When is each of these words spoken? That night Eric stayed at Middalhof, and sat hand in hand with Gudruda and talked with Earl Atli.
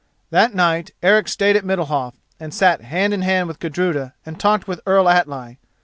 That 0.31 0.55
night 0.55 0.89
Eric 1.03 1.27
stayed 1.27 1.55
at 1.55 1.63
Middalhof, 1.63 2.15
and 2.39 2.51
sat 2.55 2.81
hand 2.81 3.13
in 3.13 3.21
hand 3.21 3.47
with 3.47 3.59
Gudruda 3.59 4.15
and 4.25 4.39
talked 4.39 4.67
with 4.67 4.81
Earl 4.87 5.07
Atli. 5.07 5.59